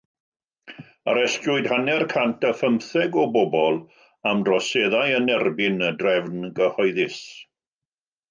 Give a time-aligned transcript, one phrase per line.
[1.11, 3.77] Arestiwyd hanner cant a phymtheg o bobl
[4.31, 7.21] am droseddau yn erbyn y drefn gyhoeddus.